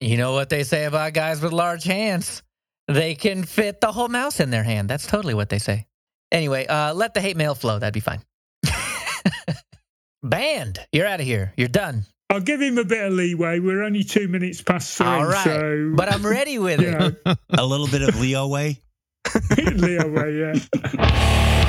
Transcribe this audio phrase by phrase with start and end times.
[0.00, 2.42] You know what they say about guys with large hands?
[2.88, 4.88] They can fit the whole mouse in their hand.
[4.88, 5.86] That's totally what they say.
[6.30, 7.78] Anyway, uh, let the hate mail flow.
[7.78, 8.20] That'd be fine.
[10.22, 10.78] Banned.
[10.92, 11.52] You're out of here.
[11.56, 12.04] You're done.
[12.30, 13.60] I'll give him a bit of leeway.
[13.60, 15.06] We're only two minutes past three.
[15.06, 15.44] All right.
[15.44, 17.24] So, But I'm ready with you it.
[17.26, 18.80] know, A little bit of Leo way.
[19.56, 21.62] Leo way, yeah.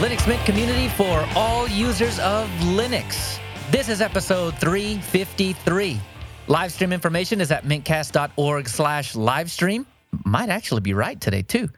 [0.00, 3.38] Linux Mint community for all users of Linux.
[3.70, 6.00] This is episode 353.
[6.46, 9.84] Live stream information is at mintcast.org slash livestream.
[10.24, 11.68] Might actually be right today, too.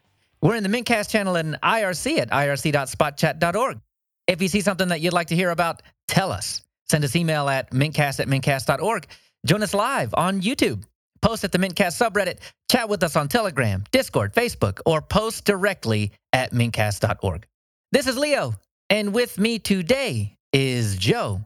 [0.40, 3.80] We're in the Mintcast channel in IRC at irc.spotchat.org.
[4.28, 6.62] If you see something that you'd like to hear about, tell us.
[6.88, 9.08] Send us email at mintcast at mintcast.org.
[9.46, 10.84] Join us live on YouTube.
[11.22, 12.38] Post at the Mintcast subreddit.
[12.70, 17.46] Chat with us on Telegram, Discord, Facebook, or post directly at mintcast.org.
[17.92, 18.54] This is Leo,
[18.90, 21.42] and with me today is Joe,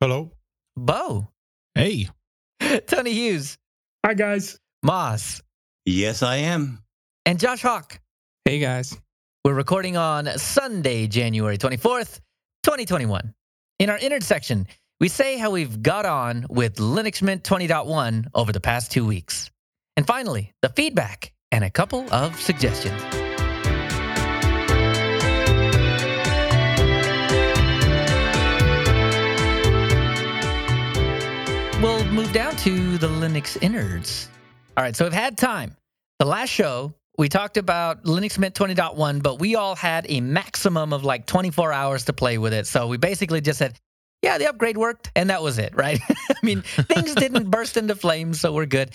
[0.00, 0.30] Hello.
[0.76, 1.28] Bo,
[1.74, 2.08] Hey.
[2.86, 3.58] Tony Hughes,
[4.04, 4.58] Hi, guys.
[4.82, 5.42] Moss,
[5.84, 6.82] Yes, I am.
[7.26, 8.00] and Josh Hawk.
[8.46, 8.96] Hey guys.
[9.44, 12.20] We're recording on Sunday, January 24th,
[12.64, 13.34] 2021.
[13.78, 14.66] In our innard section,
[15.00, 19.50] we say how we've got on with Linux Mint 20.1 over the past two weeks.
[19.96, 23.02] And finally, the feedback and a couple of suggestions.
[32.20, 34.28] Move down to the Linux innards.
[34.76, 35.74] All right, so we've had time.
[36.18, 40.92] The last show, we talked about Linux Mint 20.1, but we all had a maximum
[40.92, 42.66] of like 24 hours to play with it.
[42.66, 43.80] So we basically just said,
[44.20, 45.98] yeah, the upgrade worked, and that was it, right?
[46.10, 48.90] I mean, things didn't burst into flames, so we're good.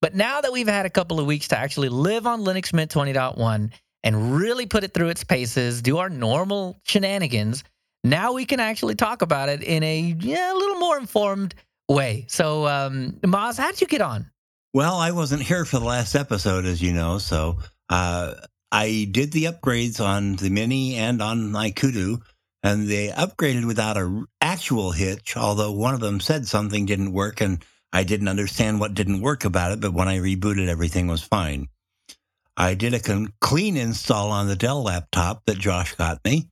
[0.00, 2.90] But now that we've had a couple of weeks to actually live on Linux Mint
[2.90, 3.72] 20.1
[4.04, 7.62] and really put it through its paces, do our normal shenanigans,
[8.04, 11.54] now we can actually talk about it in a yeah, a little more informed
[11.90, 12.26] way.
[12.28, 14.30] So, um, Moss, how did you get on?
[14.72, 17.58] Well, I wasn't here for the last episode, as you know, so
[17.88, 18.34] uh,
[18.70, 22.18] I did the upgrades on the Mini and on my Kudu,
[22.62, 25.36] and they upgraded without a actual hitch.
[25.36, 29.44] Although one of them said something didn't work, and I didn't understand what didn't work
[29.44, 29.80] about it.
[29.80, 31.68] But when I rebooted, everything was fine.
[32.56, 36.48] I did a clean install on the Dell laptop that Josh got me.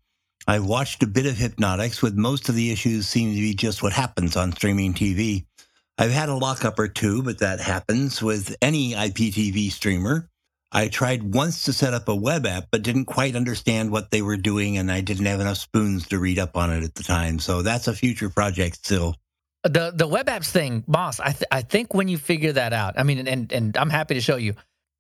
[0.49, 3.83] I watched a bit of Hypnotix, with most of the issues seeming to be just
[3.83, 5.45] what happens on streaming TV.
[5.99, 10.31] I've had a lockup or two, but that happens with any IPTV streamer.
[10.73, 14.23] I tried once to set up a web app, but didn't quite understand what they
[14.23, 17.03] were doing, and I didn't have enough spoons to read up on it at the
[17.03, 17.41] time.
[17.41, 19.17] So that's a future project still.
[19.65, 21.21] the the web apps thing, boss.
[21.21, 24.15] I th- I think when you figure that out, I mean, and and I'm happy
[24.15, 24.55] to show you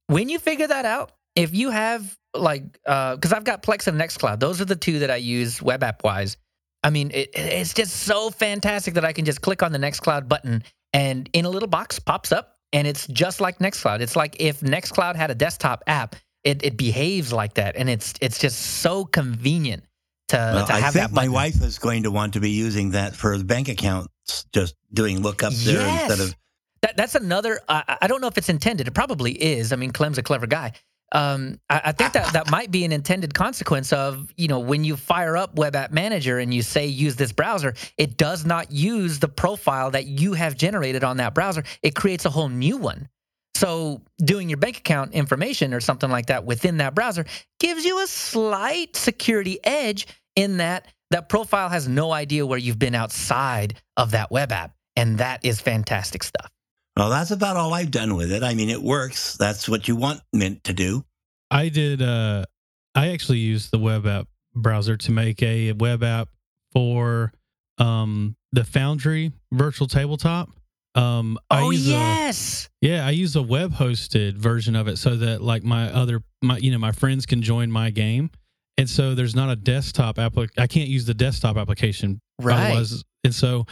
[0.08, 1.12] when you figure that out.
[1.34, 4.98] If you have like, uh, because I've got Plex and Nextcloud, those are the two
[5.00, 6.36] that I use web app wise.
[6.84, 10.28] I mean, it, it's just so fantastic that I can just click on the Nextcloud
[10.28, 10.62] button
[10.92, 14.00] and in a little box pops up, and it's just like Nextcloud.
[14.00, 18.14] It's like if Nextcloud had a desktop app, it it behaves like that, and it's
[18.20, 19.84] it's just so convenient
[20.28, 21.12] to, Well, to I have think that.
[21.14, 25.18] my wife is going to want to be using that for bank accounts, just doing
[25.22, 26.08] lookups there Yes.
[26.10, 26.34] instead of
[26.82, 27.58] That, that's another.
[27.68, 28.86] I I don't know if it's intended.
[28.86, 29.72] It probably is.
[29.72, 30.72] I mean, Clem's a clever guy.
[31.12, 34.84] Um, I, I think that that might be an intended consequence of you know when
[34.84, 38.70] you fire up Web App Manager and you say use this browser, it does not
[38.70, 41.64] use the profile that you have generated on that browser.
[41.82, 43.08] It creates a whole new one.
[43.54, 47.24] So doing your bank account information or something like that within that browser
[47.58, 52.78] gives you a slight security edge in that that profile has no idea where you've
[52.78, 56.50] been outside of that web app, and that is fantastic stuff.
[56.98, 58.42] Well, that's about all I've done with it.
[58.42, 59.36] I mean, it works.
[59.36, 61.04] That's what you want Mint to do.
[61.48, 62.44] I did uh
[62.96, 66.28] I actually used the web app browser to make a web app
[66.72, 67.32] for
[67.78, 70.50] um the Foundry virtual tabletop.
[70.96, 74.98] Um I oh use a- yes, yeah, I use a web hosted version of it
[74.98, 78.30] so that like my other my you know my friends can join my game.
[78.76, 82.70] And so there's not a desktop applic I can't use the desktop application right.
[82.72, 83.66] Otherwise- and so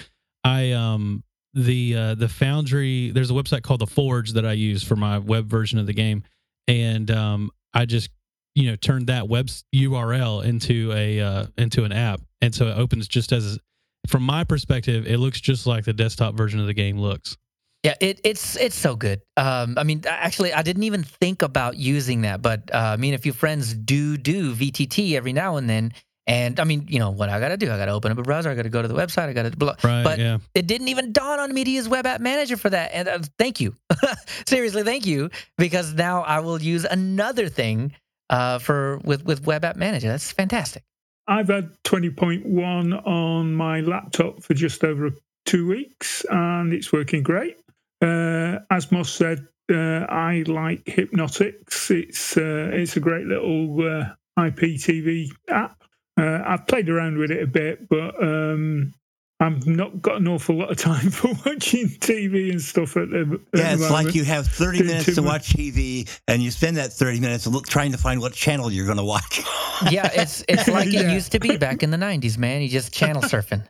[0.45, 1.25] I um
[1.57, 5.19] the uh the Foundry there's a website called the Forge that I use for my
[5.19, 6.23] web version of the game,
[6.69, 8.11] and um I just
[8.55, 12.77] you know turned that web URL into a uh into an app, and so it
[12.77, 13.59] opens just as
[14.07, 17.37] from my perspective, it looks just like the desktop version of the game looks.
[17.83, 19.23] Yeah, it, it's it's so good.
[19.37, 23.15] Um, I mean, actually, I didn't even think about using that, but uh, me and
[23.15, 25.93] a few friends do do VTT every now and then,
[26.27, 27.71] And I mean, you know what I got to do?
[27.71, 28.51] I got to open up a browser.
[28.51, 29.29] I got to go to the website.
[29.29, 29.77] I got to blah.
[29.85, 30.03] Right.
[30.03, 30.39] But yeah.
[30.55, 32.91] it didn't even dawn on me to use Web App Manager for that.
[32.93, 33.77] And uh, thank you,
[34.47, 37.93] seriously, thank you, because now I will use another thing
[38.29, 40.09] uh, for with with Web App Manager.
[40.09, 40.83] That's fantastic.
[41.29, 45.11] I've had 20.1 on my laptop for just over
[45.45, 47.57] two weeks, and it's working great.
[48.01, 51.91] Uh, as Moss said, uh, I like Hypnotix.
[51.91, 55.83] It's uh, it's a great little uh, IPTV app.
[56.19, 58.95] Uh, I've played around with it a bit, but um,
[59.39, 63.39] I've not got an awful lot of time for watching TV and stuff at the.
[63.53, 65.33] At Yeah, the it's like you have 30 Doing minutes to much.
[65.33, 68.87] watch TV, and you spend that 30 minutes look, trying to find what channel you're
[68.87, 69.43] going to watch.
[69.91, 72.63] Yeah, it's it's like it used to be back in the '90s, man.
[72.63, 73.63] You just channel surfing.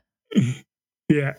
[1.08, 1.32] Yeah.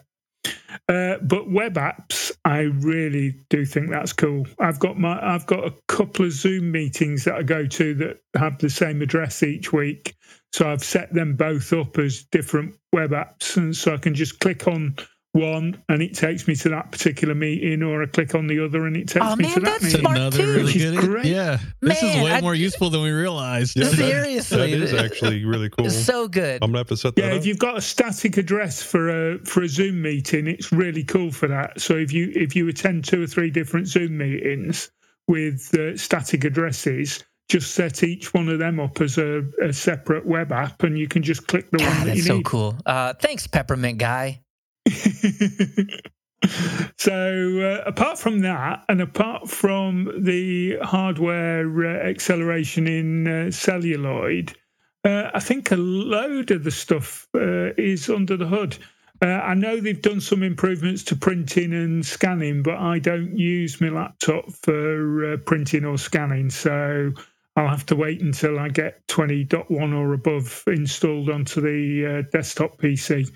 [0.90, 4.46] Uh, but web apps, I really do think that's cool.
[4.60, 8.22] I've got my, I've got a couple of Zoom meetings that I go to that
[8.36, 10.16] have the same address each week.
[10.54, 14.40] So I've set them both up as different web apps, and so I can just
[14.40, 14.96] click on
[15.38, 18.86] one and it takes me to that particular meeting, or I click on the other
[18.88, 20.00] and it takes Oh, me man, to that that's meeting.
[20.02, 20.54] smart Another too.
[20.56, 20.98] really good.
[20.98, 21.26] great.
[21.26, 21.60] Yeah.
[21.82, 23.78] This is way I- more useful than we realized.
[23.78, 25.90] Yeah, that- Seriously, that is actually really cool.
[25.90, 26.60] So good.
[26.62, 27.38] I'm gonna have to set that Yeah, up.
[27.38, 31.32] if you've got a static address for a for a Zoom meeting, it's really cool
[31.32, 31.80] for that.
[31.80, 34.90] So if you if you attend two or three different Zoom meetings
[35.28, 40.26] with uh, static addresses, just set each one of them up as a, a separate
[40.26, 42.46] web app, and you can just click the one God, that that's you so need.
[42.46, 42.76] cool.
[42.86, 44.42] Uh, thanks, Peppermint Guy.
[46.98, 54.56] so uh, apart from that, and apart from the hardware uh, acceleration in uh, celluloid,
[55.04, 58.78] uh, I think a load of the stuff uh, is under the hood.
[59.22, 63.82] Uh, I know they've done some improvements to printing and scanning, but I don't use
[63.82, 67.12] my laptop for printing or scanning, so
[67.56, 73.28] I'll have to wait until I get 20.1 or above installed onto the desktop PC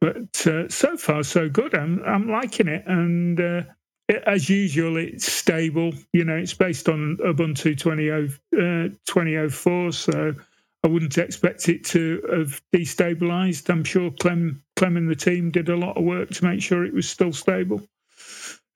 [0.00, 1.74] but uh, so far so good.
[1.74, 3.62] I'm I'm liking it, and uh,
[4.08, 5.92] it, as usual, it's stable.
[6.12, 10.34] You know, it's based on Ubuntu 20, uh, 2004, so
[10.82, 13.68] I wouldn't expect it to have destabilized.
[13.68, 16.84] I'm sure Clem Clem and the team did a lot of work to make sure
[16.84, 17.82] it was still stable.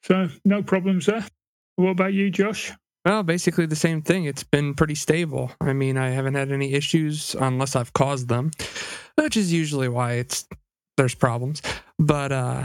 [0.02, 1.24] So no problems there.
[1.76, 2.72] What about you, Josh?
[3.04, 4.24] Well, basically the same thing.
[4.24, 5.50] It's been pretty stable.
[5.60, 8.50] I mean, I haven't had any issues unless I've caused them,
[9.16, 10.46] which is usually why it's
[10.96, 11.62] there's problems.
[11.98, 12.64] But uh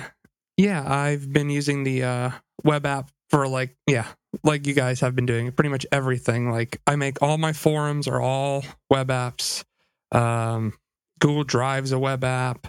[0.58, 2.32] yeah, I've been using the uh
[2.64, 4.08] web app for like yeah,
[4.44, 6.52] like you guys have been doing pretty much everything.
[6.52, 9.64] Like I make all my forums are all web apps.
[10.12, 10.74] Um
[11.20, 12.68] Google Drive's a web app.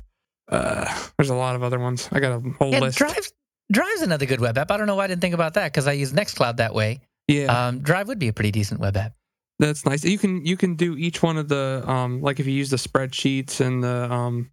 [0.48, 0.84] Uh
[1.18, 2.08] there's a lot of other ones.
[2.12, 2.98] I got a whole Yeah, list.
[2.98, 3.30] Drive
[3.72, 4.70] Drive's another good web app.
[4.70, 7.00] I don't know why I didn't think about that because I use Nextcloud that way.
[7.28, 7.68] yeah.
[7.68, 9.12] Um, Drive would be a pretty decent web app.
[9.60, 10.04] That's nice.
[10.04, 12.76] You can you can do each one of the um like if you use the
[12.78, 14.50] spreadsheets and the um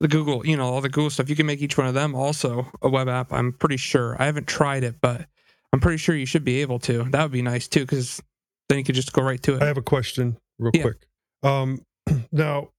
[0.00, 2.14] the Google, you know, all the Google stuff, you can make each one of them
[2.14, 3.32] also a web app.
[3.32, 4.16] I'm pretty sure.
[4.18, 5.26] I haven't tried it, but
[5.72, 7.04] I'm pretty sure you should be able to.
[7.04, 8.20] That would be nice too cuz
[8.68, 9.62] then you could just go right to it.
[9.62, 10.82] I have a question real Yeah.
[10.82, 11.06] quick.
[11.42, 11.84] Um,
[12.32, 12.70] now,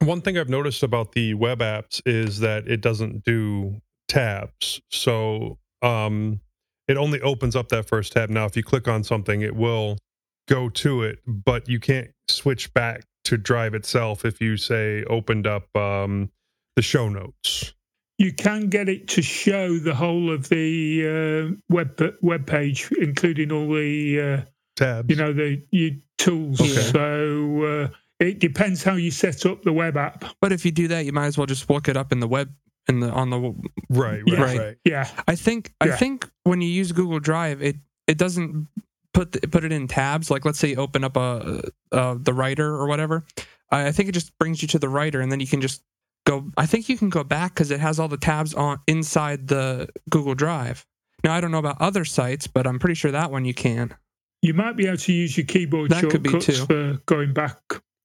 [0.00, 4.80] one thing I've noticed about the web apps is that it doesn't do tabs.
[4.90, 6.40] So um,
[6.88, 8.28] it only opens up that first tab.
[8.30, 9.98] Now, if you click on something, it will
[10.46, 15.46] go to it, but you can't switch back to Drive itself if you say opened
[15.46, 16.30] up um,
[16.76, 17.74] the show notes.
[18.18, 23.50] You can get it to show the whole of the uh, web web page, including
[23.50, 24.42] all the uh,
[24.76, 25.10] Tabs.
[25.10, 26.60] you know the your tools.
[26.60, 26.70] Okay.
[26.70, 27.88] So uh,
[28.20, 30.24] it depends how you set up the web app.
[30.40, 32.28] But if you do that, you might as well just look it up in the
[32.28, 32.52] web
[32.88, 33.56] in the on the right,
[33.90, 34.42] right, Yeah.
[34.42, 34.58] right.
[34.58, 34.76] Right.
[34.84, 37.76] Yeah, I think I think when you use Google Drive, it
[38.06, 38.68] it doesn't
[39.12, 40.30] put the, put it in tabs.
[40.30, 43.24] Like let's say you open up a, uh the writer or whatever.
[43.70, 45.82] I, I think it just brings you to the writer, and then you can just
[46.26, 46.50] go.
[46.56, 49.88] I think you can go back because it has all the tabs on inside the
[50.10, 50.84] Google Drive.
[51.22, 53.94] Now I don't know about other sites, but I'm pretty sure that one you can.
[54.42, 56.66] you might be able to use your keyboard That could be shortcuts too.
[56.66, 57.58] for going back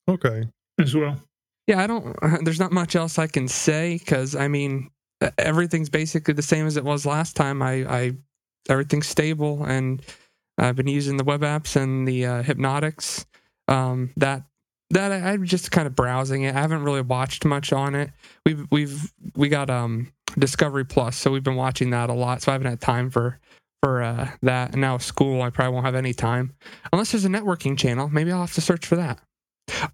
[0.08, 0.44] Okay.
[0.80, 1.22] as well.
[1.68, 2.16] Yeah, I don't.
[2.46, 4.90] There's not much else I can say because I mean
[5.38, 7.62] everything's basically the same as it was last time.
[7.62, 8.12] I, I
[8.70, 10.02] everything's stable, and
[10.58, 13.26] I've been using the web apps and the uh, Hypnotix.
[13.68, 14.44] Um, that
[14.92, 16.56] that I, I'm just kind of browsing it.
[16.56, 18.12] I haven't really watched much on it.
[18.46, 22.42] We've we've we got um Discovery Plus, so we've been watching that a lot.
[22.42, 23.40] So I haven't had time for
[23.82, 24.74] for uh, that.
[24.74, 26.54] And now school, I probably won't have any time
[26.92, 28.10] unless there's a networking channel.
[28.10, 29.20] Maybe I'll have to search for that.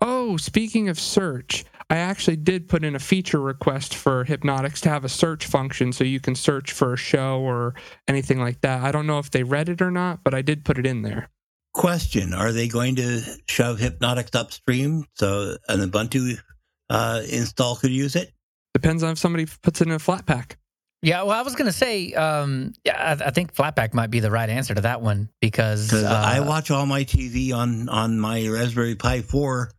[0.01, 4.89] Oh, speaking of search, I actually did put in a feature request for Hypnotix to
[4.89, 7.75] have a search function so you can search for a show or
[8.07, 8.83] anything like that.
[8.83, 11.01] I don't know if they read it or not, but I did put it in
[11.01, 11.29] there.
[11.75, 16.37] Question: Are they going to shove Hypnotix upstream so an Ubuntu
[16.89, 18.31] uh, install could use it?
[18.73, 20.55] Depends on if somebody puts it in a Flatpak.
[21.01, 24.21] Yeah, well, I was going to say, um, yeah, I, I, think Flatpak might be
[24.21, 28.21] the right answer to that one because uh, I watch all my TV on on
[28.21, 29.69] my Raspberry Pi 4,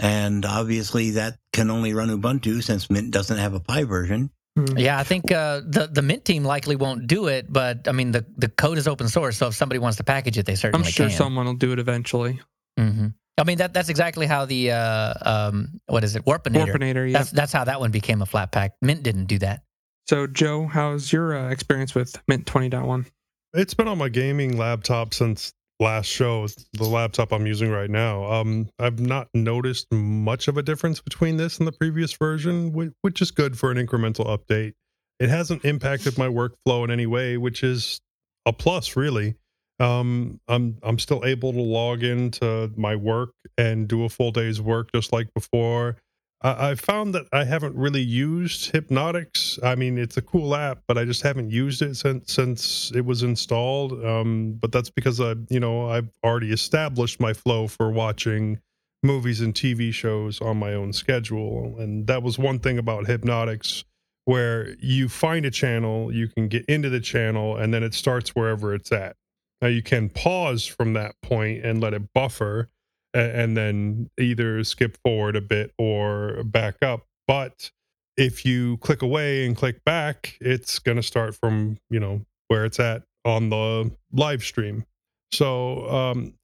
[0.00, 4.30] and obviously that can only run Ubuntu since Mint doesn't have a Pi version.
[4.56, 4.78] Hmm.
[4.78, 8.12] Yeah, I think uh, the the Mint team likely won't do it, but I mean
[8.12, 10.86] the the code is open source, so if somebody wants to package it, they certainly
[10.86, 11.16] I'm sure can.
[11.16, 12.40] someone will do it eventually.
[12.78, 13.08] Mm-hmm.
[13.36, 16.72] I mean that that's exactly how the uh, um, what is it Warpinator?
[16.72, 17.18] Warpinator, yeah.
[17.18, 18.70] That's that's how that one became a Flatpak.
[18.80, 19.64] Mint didn't do that.
[20.06, 23.06] So, Joe, how's your uh, experience with Mint 20.1?
[23.54, 25.54] It's been on my gaming laptop since
[25.84, 26.48] last show.
[26.72, 28.24] the laptop I'm using right now.
[28.24, 32.72] Um, I've not noticed much of a difference between this and the previous version,
[33.02, 34.72] which is good for an incremental update.
[35.20, 38.00] It hasn't impacted my workflow in any way, which is
[38.46, 39.36] a plus, really.
[39.78, 44.60] Um, I'm I'm still able to log into my work and do a full day's
[44.60, 45.96] work just like before.
[46.44, 49.58] I, found that I haven't really used Hypnotix.
[49.64, 53.06] I mean, it's a cool app, but I just haven't used it since since it
[53.06, 54.04] was installed.
[54.04, 58.60] Um, but that's because I, you know, I've already established my flow for watching
[59.02, 63.84] movies and TV shows on my own schedule, and that was one thing about Hypnotix
[64.26, 68.30] where you find a channel, you can get into the channel, and then it starts
[68.30, 69.16] wherever it's at.
[69.60, 72.68] Now you can pause from that point and let it buffer,
[73.14, 77.06] and then either skip forward a bit or back up.
[77.26, 77.70] But
[78.16, 82.64] if you click away and click back, it's going to start from, you know, where
[82.64, 84.84] it's at on the live stream.
[85.32, 86.34] So, um,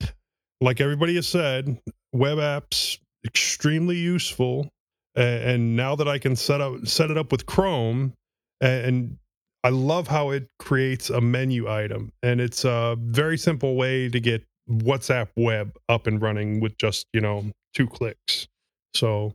[0.61, 1.81] like everybody has said,
[2.13, 4.69] web apps extremely useful.
[5.17, 8.15] And now that I can set up set it up with Chrome,
[8.61, 9.19] and
[9.65, 14.21] I love how it creates a menu item, and it's a very simple way to
[14.21, 18.49] get WhatsApp web up and running with just, you know, two clicks.
[18.95, 19.35] So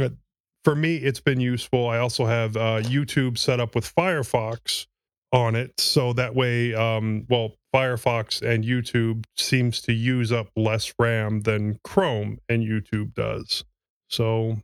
[0.00, 0.10] uh,
[0.64, 1.88] for me, it's been useful.
[1.88, 4.86] I also have uh, YouTube set up with Firefox
[5.32, 5.72] on it.
[5.78, 11.78] So that way, um, well, Firefox and YouTube seems to use up less RAM than
[11.84, 13.64] Chrome and YouTube does.
[14.08, 14.58] So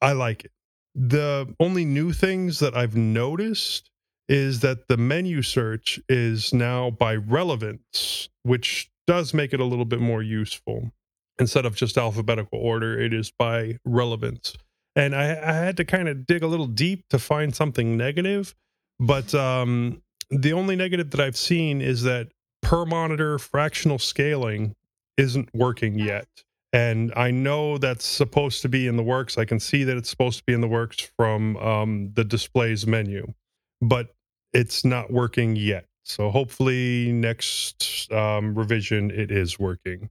[0.00, 0.52] I like it.
[0.94, 3.90] The only new things that I've noticed
[4.28, 9.86] is that the menu search is now by relevance, which does make it a little
[9.86, 10.92] bit more useful.
[11.40, 14.54] Instead of just alphabetical order, it is by relevance.
[14.94, 18.54] And I, I had to kind of dig a little deep to find something negative.
[19.00, 22.28] But um, the only negative that I've seen is that
[22.60, 24.74] per monitor fractional scaling
[25.16, 26.28] isn't working yet.
[26.74, 29.38] And I know that's supposed to be in the works.
[29.38, 32.86] I can see that it's supposed to be in the works from um, the displays
[32.86, 33.32] menu,
[33.80, 34.14] but
[34.52, 35.87] it's not working yet.
[36.08, 40.08] So hopefully next um, revision it is working.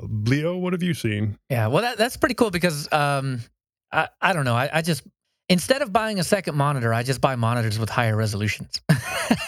[0.00, 1.36] Leo, what have you seen?
[1.50, 3.40] Yeah, well that, that's pretty cool because um,
[3.92, 5.02] I I don't know I, I just
[5.48, 8.80] instead of buying a second monitor I just buy monitors with higher resolutions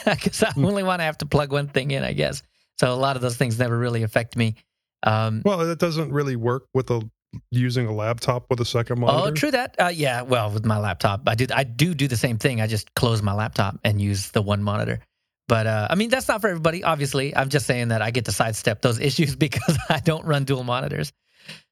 [0.04, 0.64] because I hmm.
[0.64, 2.42] only want to have to plug one thing in I guess.
[2.78, 4.56] So a lot of those things never really affect me.
[5.04, 7.08] Um, well, that doesn't really work with a
[7.50, 9.28] using a laptop with a second oh, monitor.
[9.28, 9.76] Oh, true that.
[9.78, 12.60] Uh, yeah, well, with my laptop, I do I do do the same thing.
[12.60, 15.00] I just close my laptop and use the one monitor.
[15.48, 16.84] But uh, I mean, that's not for everybody.
[16.84, 20.44] Obviously, I'm just saying that I get to sidestep those issues because I don't run
[20.44, 21.12] dual monitors.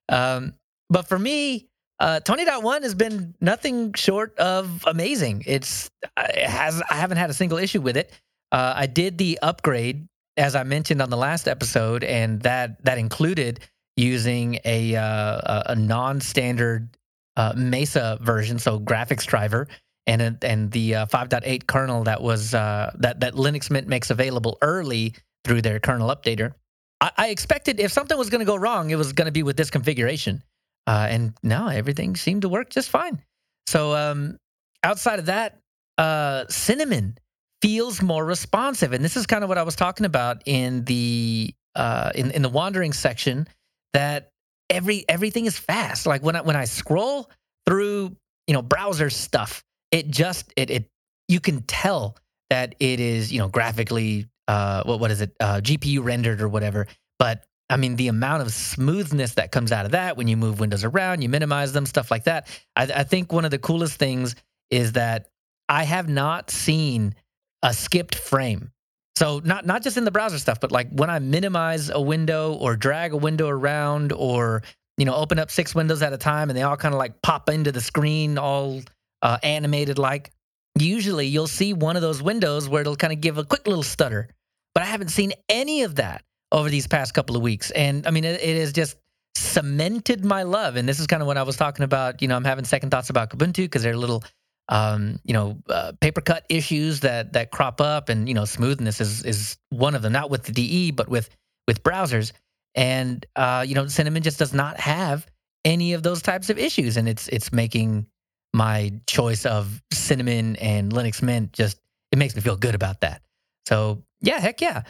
[0.09, 0.55] Um,
[0.89, 1.69] but for me,
[2.01, 5.45] uh, 20.1 has been nothing short of amazing.
[5.47, 8.13] It's it has I haven't had a single issue with it.
[8.53, 12.99] Uh, I did the upgrade as I mentioned on the last episode, and that that
[12.99, 13.61] included
[13.97, 16.97] using a uh, a non-standard
[17.37, 19.69] uh, Mesa version, so graphics driver
[20.07, 24.59] and and the uh, 5.8 kernel that was uh, that that Linux Mint makes available
[24.63, 25.15] early
[25.45, 26.55] through their kernel updater.
[27.01, 29.43] I, I expected if something was going to go wrong, it was going to be
[29.43, 30.43] with this configuration,
[30.87, 33.23] uh, and now everything seemed to work just fine.
[33.67, 34.37] So um,
[34.83, 35.59] outside of that,
[35.99, 37.19] uh, Cinnamon
[37.63, 41.55] feels more responsive, and this is kind of what I was talking about in the
[41.75, 43.47] uh, in in the wandering section.
[43.93, 44.31] That
[44.69, 46.07] every everything is fast.
[46.07, 47.31] Like when I when I scroll
[47.67, 48.17] through
[48.47, 50.89] you know browser stuff it just it it
[51.29, 52.17] you can tell
[52.49, 56.49] that it is you know graphically uh what what is it uh GPU rendered or
[56.49, 56.87] whatever.
[57.19, 60.61] But I mean the amount of smoothness that comes out of that when you move
[60.61, 62.49] windows around, you minimize them, stuff like that.
[62.77, 64.35] I, I think one of the coolest things
[64.71, 65.29] is that
[65.69, 67.15] I have not seen
[67.63, 68.73] a skipped frame.
[69.17, 72.55] So not not just in the browser stuff, but like when I minimize a window
[72.55, 74.63] or drag a window around or
[74.97, 77.21] you know open up six windows at a time and they all kind of like
[77.23, 78.81] pop into the screen all
[79.23, 80.31] uh, animated like,
[80.79, 83.83] usually you'll see one of those windows where it'll kind of give a quick little
[83.83, 84.29] stutter.
[84.75, 86.23] But I haven't seen any of that
[86.53, 88.97] over these past couple of weeks, and I mean, it, it has just
[89.37, 90.77] cemented my love.
[90.77, 92.23] And this is kind of what I was talking about.
[92.23, 94.25] You know, I'm having second thoughts about Kubuntu because they're little,
[94.69, 99.01] um, you know, uh, paper cut issues that that crop up, and you know, smoothness
[99.01, 100.13] is is one of them.
[100.13, 101.31] Not with the DE, but with
[101.67, 102.33] with browsers.
[102.75, 105.27] And uh, you know, Cinnamon just does not have
[105.65, 108.07] any of those types of issues, and it's it's making
[108.53, 111.79] my choice of Cinnamon and Linux Mint just
[112.13, 113.23] it makes me feel good about that.
[113.67, 114.83] So yeah, heck yeah.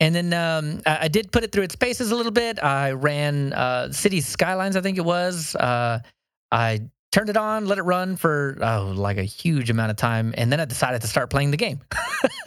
[0.00, 2.62] And then um, I, I, did put it through its paces a little bit.
[2.62, 5.54] I ran uh, City Skylines, I think it was.
[5.54, 6.00] Uh,
[6.50, 6.80] I
[7.12, 10.50] turned it on, let it run for oh, like a huge amount of time, and
[10.50, 11.80] then I decided to start playing the game.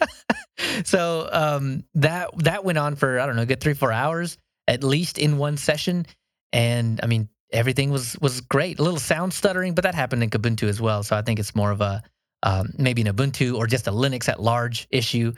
[0.84, 4.36] so um, that that went on for I don't know, good three four hours
[4.68, 6.06] at least in one session.
[6.52, 8.78] And I mean, everything was was great.
[8.78, 11.02] A little sound stuttering, but that happened in Kubuntu as well.
[11.02, 12.02] So I think it's more of a
[12.42, 15.32] um, maybe an Ubuntu or just a Linux at large issue.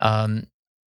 [0.00, 0.44] Um,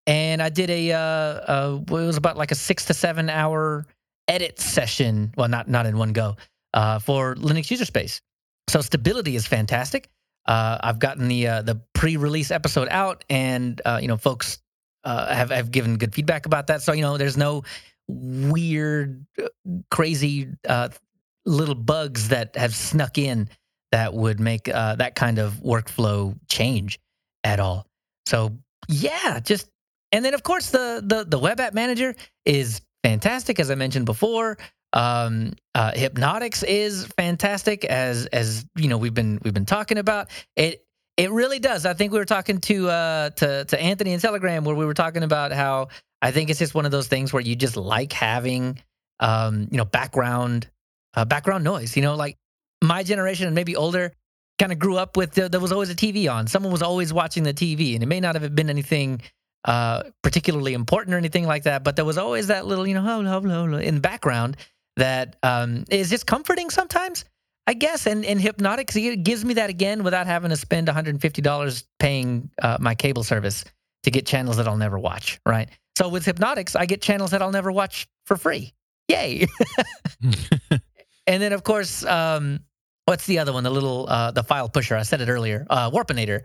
[0.07, 3.85] and I did a uh, uh, it was about like a six to seven hour
[4.27, 5.33] edit session.
[5.35, 6.35] Well, not not in one go
[6.73, 8.21] uh, for Linux user space.
[8.67, 10.09] So stability is fantastic.
[10.45, 14.59] Uh, I've gotten the uh, the pre-release episode out, and uh, you know, folks
[15.03, 16.81] have have given good feedback about that.
[16.81, 17.63] So you know, there's no
[18.07, 19.25] weird,
[19.91, 20.49] crazy
[21.45, 23.49] little bugs that have snuck in
[23.91, 26.99] that would make that kind of workflow change
[27.43, 27.85] at all.
[28.25, 28.57] So
[28.87, 29.69] yeah, just
[30.11, 34.05] and then of course the the the web app manager is fantastic as I mentioned
[34.05, 34.57] before.
[34.93, 40.29] Um, uh, Hypnotix is fantastic as as you know we've been we've been talking about
[40.55, 40.81] it.
[41.17, 41.85] It really does.
[41.85, 44.93] I think we were talking to uh, to to Anthony in Telegram where we were
[44.93, 45.89] talking about how
[46.25, 48.79] I think it's just one of those things where you just like having
[49.19, 50.67] um, you know background
[51.13, 51.95] uh, background noise.
[51.95, 52.35] You know, like
[52.83, 54.11] my generation and maybe older
[54.57, 56.47] kind of grew up with the, there was always a TV on.
[56.47, 59.21] Someone was always watching the TV, and it may not have been anything
[59.65, 63.77] uh, particularly important or anything like that, but there was always that little you know
[63.77, 64.57] in the background
[64.95, 67.25] that um, is just comforting sometimes,
[67.67, 68.07] I guess.
[68.07, 72.95] And and Hypnotix gives me that again without having to spend $150 paying uh, my
[72.95, 73.63] cable service
[74.05, 75.39] to get channels that I'll never watch.
[75.45, 75.69] Right.
[75.97, 78.73] So with Hypnotix, I get channels that I'll never watch for free.
[79.07, 79.47] Yay!
[81.27, 82.59] and then of course, um,
[83.05, 83.63] what's the other one?
[83.63, 84.95] The little uh, the file pusher.
[84.95, 85.65] I said it earlier.
[85.69, 86.41] Uh, Warpinator.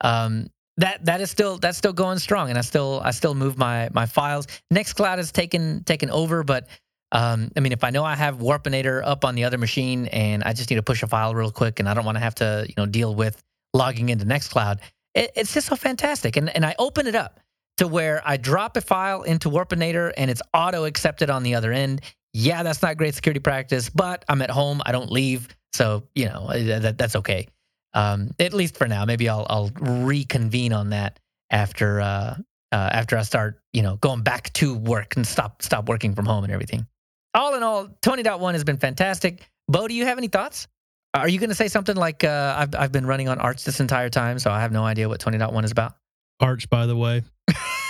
[0.00, 3.58] Um, that that is still that's still going strong, and I still I still move
[3.58, 4.46] my my files.
[4.72, 6.68] Nextcloud has taken taken over, but
[7.12, 10.42] um, I mean, if I know I have Warpinator up on the other machine and
[10.42, 12.34] I just need to push a file real quick and I don't want to have
[12.36, 13.40] to, you know, deal with
[13.72, 14.80] logging into Nextcloud,
[15.14, 16.36] it, it's just so fantastic.
[16.36, 17.38] And and I open it up
[17.78, 21.72] to where I drop a file into Warpinator and it's auto accepted on the other
[21.72, 22.02] end.
[22.32, 24.82] Yeah, that's not great security practice, but I'm at home.
[24.84, 27.48] I don't leave, so you know that, that's okay.
[27.92, 29.04] Um, at least for now.
[29.04, 32.36] Maybe I'll I'll reconvene on that after uh,
[32.72, 36.26] uh, after I start, you know, going back to work and stop stop working from
[36.26, 36.86] home and everything
[37.34, 39.48] all in all, 20.1 has been fantastic.
[39.68, 40.68] Bo, do you have any thoughts?
[41.12, 43.80] Are you going to say something like, uh, I've, I've been running on Arch this
[43.80, 45.94] entire time, so I have no idea what 20.1 is about?
[46.40, 47.22] Arch, by the way.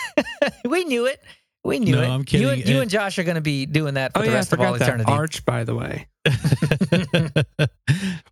[0.64, 1.20] we knew it.
[1.64, 2.08] We knew no, it.
[2.08, 2.46] I'm kidding.
[2.46, 4.34] You and, you and Josh are going to be doing that for oh, the yeah,
[4.34, 4.82] rest of all that.
[4.82, 5.10] eternity.
[5.10, 6.08] Arch, by the way.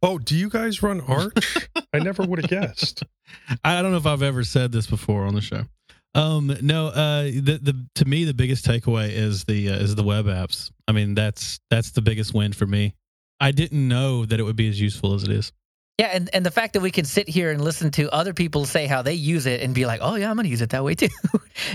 [0.02, 1.68] oh, do you guys run Arch?
[1.94, 3.04] I never would have guessed.
[3.64, 5.62] I don't know if I've ever said this before on the show.
[6.14, 10.02] Um, no, uh, the the to me the biggest takeaway is the uh, is the
[10.02, 10.70] web apps.
[10.86, 12.94] I mean, that's that's the biggest win for me.
[13.40, 15.52] I didn't know that it would be as useful as it is.
[16.02, 18.64] Yeah, and, and the fact that we can sit here and listen to other people
[18.64, 20.70] say how they use it and be like, "Oh yeah, I'm going to use it
[20.70, 21.06] that way too,"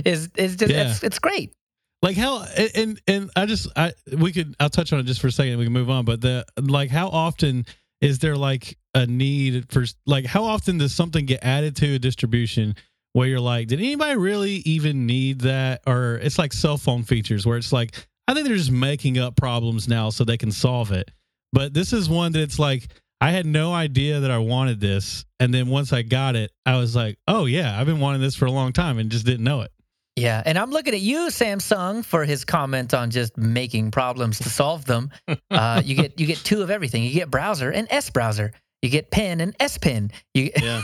[0.03, 0.89] is is just yeah.
[0.89, 1.53] it's, it's great.
[2.01, 2.43] Like how
[2.75, 5.57] and and I just I we could I'll touch on it just for a second.
[5.59, 7.65] We can move on, but the like how often
[8.01, 11.99] is there like a need for like how often does something get added to a
[11.99, 12.75] distribution
[13.13, 15.83] where you're like, did anybody really even need that?
[15.87, 17.95] Or it's like cell phone features where it's like,
[18.27, 21.11] I think they're just making up problems now so they can solve it.
[21.53, 25.25] But this is one that it's like, I had no idea that I wanted this.
[25.39, 28.35] And then once I got it, I was like, oh, yeah, I've been wanting this
[28.35, 29.71] for a long time and just didn't know it.
[30.15, 30.41] Yeah.
[30.45, 34.85] And I'm looking at you, Samsung, for his comment on just making problems to solve
[34.85, 35.11] them.
[35.49, 37.01] Uh, you get you get two of everything.
[37.01, 38.51] You get browser and S browser.
[38.81, 40.11] You get pen and S pen.
[40.33, 40.83] You yeah.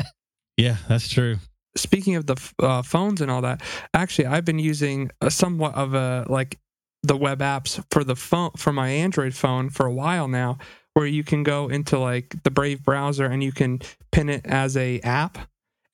[0.56, 1.38] yeah, that's true
[1.76, 3.62] speaking of the uh, phones and all that,
[3.94, 6.58] actually, I've been using a somewhat of a like
[7.02, 10.58] the web apps for the phone for my Android phone for a while now,
[10.94, 13.80] where you can go into like the Brave browser and you can
[14.12, 15.38] pin it as a app,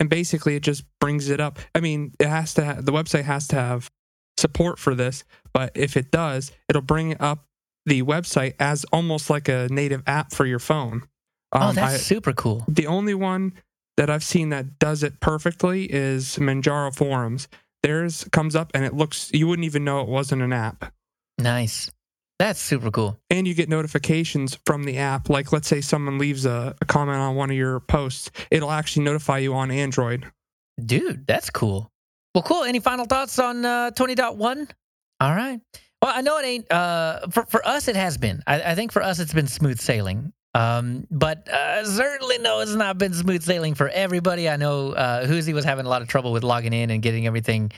[0.00, 1.58] and basically it just brings it up.
[1.74, 3.90] I mean, it has to have, the website has to have
[4.38, 7.44] support for this, but if it does, it'll bring up
[7.86, 11.02] the website as almost like a native app for your phone.
[11.52, 12.64] Oh, um, oh, that's I, super cool.
[12.68, 13.52] The only one
[13.96, 17.48] that I've seen that does it perfectly is Manjaro Forums.
[17.82, 20.92] theirs comes up and it looks you wouldn't even know it wasn't an app.
[21.38, 21.90] Nice.
[22.38, 23.18] That's super cool.
[23.30, 25.30] And you get notifications from the app.
[25.30, 29.04] Like let's say someone leaves a, a comment on one of your posts, it'll actually
[29.04, 30.26] notify you on Android.
[30.84, 31.90] Dude, that's cool.
[32.34, 32.64] Well, cool.
[32.64, 34.70] Any final thoughts on uh, 20.1?
[35.20, 35.60] All right.
[36.02, 36.70] Well, I know it ain't.
[36.70, 38.42] Uh, for for us, it has been.
[38.46, 40.34] I, I think for us, it's been smooth sailing.
[40.54, 44.48] Um, but uh, certainly no, it's not been smooth sailing for everybody.
[44.48, 47.26] I know uh, Hoosie was having a lot of trouble with logging in and getting
[47.26, 47.72] everything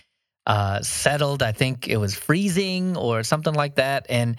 [0.49, 1.43] uh, settled.
[1.43, 4.07] I think it was freezing or something like that.
[4.09, 4.37] And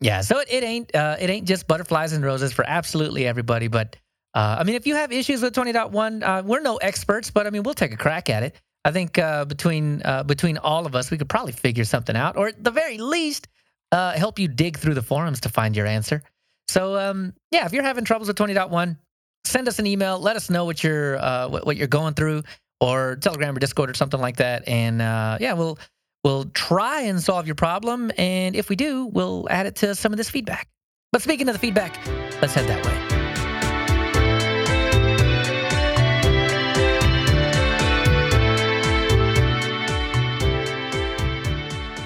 [0.00, 3.66] yeah, so it, it ain't uh, it ain't just butterflies and roses for absolutely everybody.
[3.68, 3.96] But
[4.34, 7.50] uh, I mean, if you have issues with 20.1, uh, we're no experts, but I
[7.50, 8.60] mean, we'll take a crack at it.
[8.84, 12.36] I think uh, between uh, between all of us, we could probably figure something out,
[12.36, 13.48] or at the very least,
[13.90, 16.22] help you dig through the forums to find your answer.
[16.68, 18.98] So um, yeah, if you're having troubles with 20.1,
[19.44, 20.18] send us an email.
[20.18, 21.16] Let us know what you're
[21.48, 22.42] what, you're going through,
[22.80, 24.66] or Telegram or Discord or something like that.
[24.68, 25.78] And uh, yeah, we'll
[26.24, 28.10] we'll try and solve your problem.
[28.18, 30.68] And if we do, we'll add it to some of this feedback.
[31.12, 31.96] But speaking of the feedback,
[32.42, 33.16] let's head that way.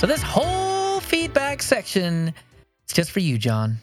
[0.01, 2.29] So this whole feedback section
[2.89, 3.77] is just for you, John.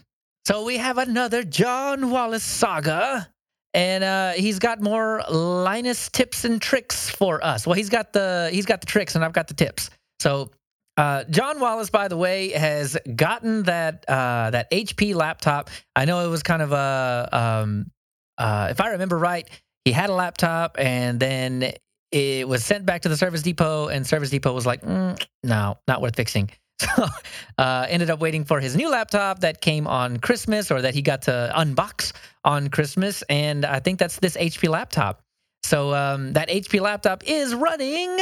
[0.48, 3.28] So we have another John Wallace saga,
[3.74, 7.68] and uh, he's got more Lynis tips and tricks for us.
[7.68, 9.90] Well, he's got the he's got the tricks, and I've got the tips.
[10.20, 10.52] So
[10.98, 15.70] uh, John Wallace, by the way, has gotten that uh, that HP laptop.
[15.96, 17.92] I know it was kind of a, um,
[18.38, 19.48] uh, if I remember right,
[19.86, 21.74] he had a laptop, and then
[22.12, 25.78] it was sent back to the service depot, and service depot was like, mm, no,
[25.88, 26.50] not worth fixing.
[26.80, 27.06] So
[27.58, 31.02] uh, ended up waiting for his new laptop that came on Christmas, or that he
[31.02, 32.14] got to unbox
[32.44, 35.22] on Christmas, and I think that's this HP laptop.
[35.64, 38.18] So um, that HP laptop is running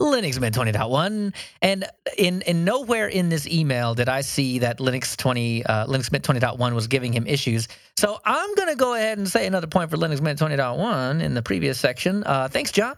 [0.00, 1.84] Linux Mint 20.1, and
[2.18, 6.24] in in nowhere in this email did I see that Linux 20 uh, Linux Mint
[6.24, 7.68] 20.1 was giving him issues.
[7.96, 11.42] So I'm gonna go ahead and say another point for Linux Mint 20.1 in the
[11.42, 12.24] previous section.
[12.24, 12.96] Uh, thanks, John.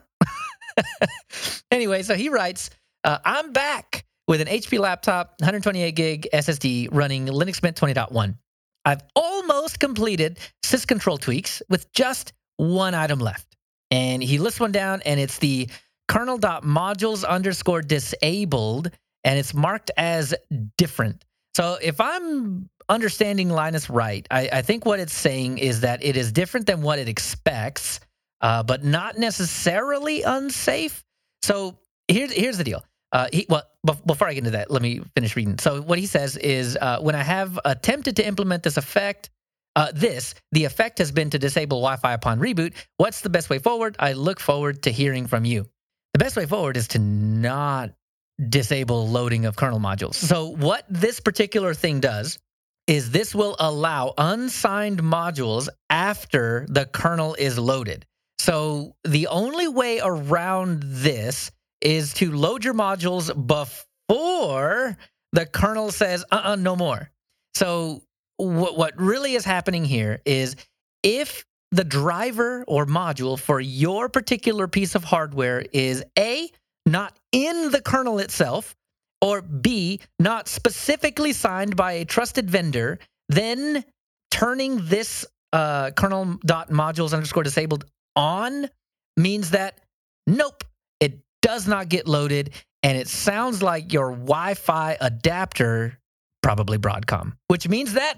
[1.70, 2.70] anyway, so he writes,
[3.04, 8.36] uh, I'm back with an HP laptop, 128 gig SSD running Linux Mint 20.1.
[8.84, 13.56] I've almost completed syscontrol tweaks with just one item left.
[13.90, 15.68] And he lists one down, and it's the
[16.08, 18.90] kernel.modules underscore disabled,
[19.24, 20.34] and it's marked as
[20.76, 21.24] different.
[21.56, 26.16] So if I'm understanding Lynis right, I, I think what it's saying is that it
[26.16, 28.00] is different than what it expects
[28.40, 31.04] uh, but not necessarily unsafe.
[31.42, 32.84] So here's here's the deal.
[33.12, 33.62] Uh, he, well,
[34.04, 35.58] before I get into that, let me finish reading.
[35.58, 39.30] So what he says is, uh, when I have attempted to implement this effect,
[39.76, 42.74] uh, this the effect has been to disable Wi-Fi upon reboot.
[42.96, 43.96] What's the best way forward?
[43.98, 45.66] I look forward to hearing from you.
[46.14, 47.92] The best way forward is to not
[48.48, 50.14] disable loading of kernel modules.
[50.14, 52.38] So what this particular thing does
[52.86, 58.06] is this will allow unsigned modules after the kernel is loaded.
[58.38, 61.50] So the only way around this
[61.86, 64.98] is to load your modules before
[65.32, 67.10] the kernel says, uh uh-uh, uh no more.
[67.54, 68.02] So
[68.38, 70.56] what, what really is happening here is
[71.04, 76.50] if the driver or module for your particular piece of hardware is A,
[76.86, 78.74] not in the kernel itself,
[79.22, 83.84] or B, not specifically signed by a trusted vendor, then
[84.32, 87.84] turning this uh, kernel.modules underscore disabled
[88.16, 88.68] on
[89.16, 89.78] means that
[90.26, 90.64] nope,
[91.46, 92.50] does not get loaded.
[92.82, 95.96] And it sounds like your Wi Fi adapter,
[96.42, 98.14] probably Broadcom, which means that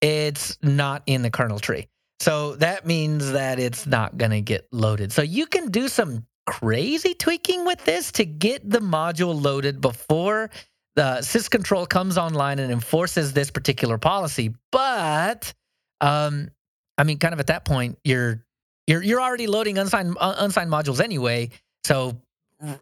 [0.00, 1.88] it's not in the kernel tree.
[2.20, 5.12] So that means that it's not going to get loaded.
[5.12, 10.50] So you can do some crazy tweaking with this to get the module loaded before
[10.96, 14.54] the syscontrol comes online and enforces this particular policy.
[14.70, 15.52] But
[16.00, 16.50] um,
[16.96, 18.44] I mean, kind of at that point, you're
[18.86, 21.50] you're you're already loading unsigned unsigned modules anyway.
[21.84, 22.20] So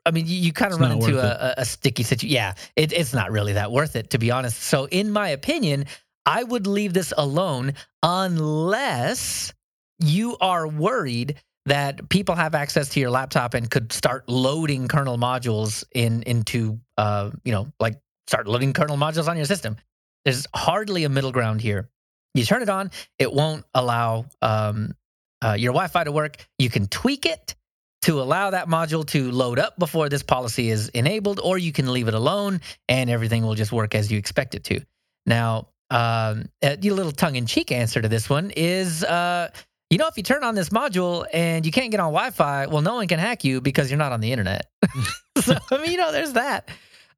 [0.04, 2.34] I mean, you, you kind of run into a, a, sticky situation.
[2.34, 4.62] Yeah, it, it's not really that worth it, to be honest.
[4.62, 5.86] So, in my opinion,
[6.26, 9.52] I would leave this alone unless
[9.98, 15.18] you are worried that people have access to your laptop and could start loading kernel
[15.18, 19.76] modules in into uh, you know like start loading kernel modules on your system.
[20.24, 21.88] There's hardly a middle ground here.
[22.34, 24.94] You turn it on, it won't allow um,
[25.42, 26.36] uh, your Wi-Fi to work.
[26.58, 27.54] You can tweak it
[28.02, 31.92] to allow that module to load up before this policy is enabled, or you can
[31.92, 34.80] leave it alone and everything will just work as you expect it to.
[35.26, 39.50] Now, um, a little tongue-in-cheek answer to this one is uh,
[39.90, 42.80] you know, if you turn on this module and you can't get on Wi-Fi, well,
[42.80, 44.66] no one can hack you because you're not on the internet.
[45.38, 46.68] so I mean, you know, there's that.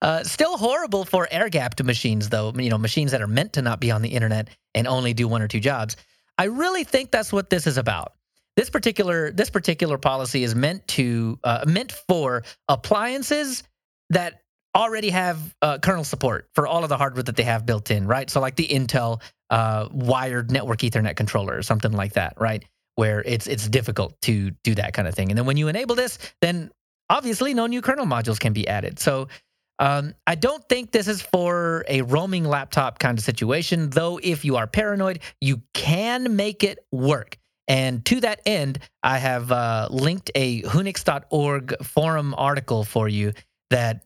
[0.01, 2.53] Uh, still horrible for air-gapped machines, though.
[2.57, 5.29] You know, machines that are meant to not be on the internet and only do
[5.29, 5.97] one or two jobs.
[6.39, 8.15] I really think that's what this is about.
[8.57, 13.63] This particular this particular policy is meant to uh, meant for appliances
[14.11, 14.43] that
[14.75, 18.07] already have uh, kernel support for all of the hardware that they have built in,
[18.07, 18.29] right?
[18.31, 22.65] So like the Intel uh, wired network Ethernet controller or something like that, right?
[22.97, 25.31] Where it's it's difficult to do that kind of thing.
[25.31, 26.71] And then when you enable this, then
[27.09, 28.99] obviously no new kernel modules can be added.
[28.99, 29.29] So
[29.79, 34.21] um, I don't think this is for a roaming laptop kind of situation, though.
[34.23, 37.39] If you are paranoid, you can make it work.
[37.69, 43.33] And to that end, I have uh, linked a whonix.org forum article for you
[43.71, 44.05] that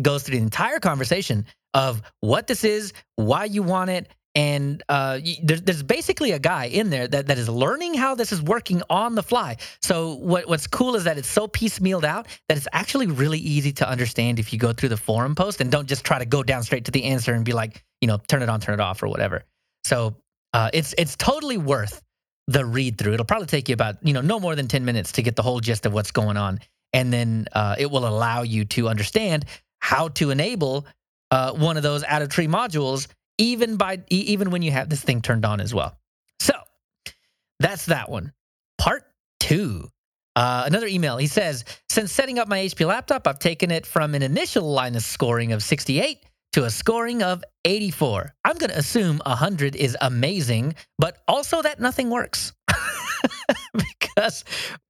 [0.00, 5.18] goes through the entire conversation of what this is, why you want it, and uh,
[5.42, 8.82] there's, there's basically a guy in there that, that is learning how this is working
[8.90, 9.56] on the fly.
[9.80, 13.72] So what, what's cool is that it's so piecemealed out that it's actually really easy
[13.72, 16.42] to understand if you go through the forum post and don't just try to go
[16.42, 18.80] down straight to the answer and be like, you know, turn it on, turn it
[18.80, 19.42] off, or whatever.
[19.84, 20.16] So
[20.52, 22.02] uh, it's it's totally worth
[22.46, 23.14] the read through.
[23.14, 25.42] It'll probably take you about you know no more than ten minutes to get the
[25.42, 26.60] whole gist of what's going on,
[26.92, 29.44] and then uh, it will allow you to understand
[29.78, 30.86] how to enable
[31.30, 35.02] uh, one of those out of tree modules even by even when you have this
[35.02, 35.98] thing turned on as well.
[36.40, 36.54] So
[37.60, 38.32] that's that one.
[38.78, 39.04] Part
[39.40, 39.88] two.
[40.34, 41.16] Uh, another email.
[41.16, 45.02] He says, since setting up my HP laptop, I've taken it from an initial Lynis
[45.02, 46.18] scoring of 68
[46.56, 48.32] to a scoring of 84.
[48.42, 52.54] I'm going to assume 100 is amazing, but also that nothing works.
[53.74, 54.42] because,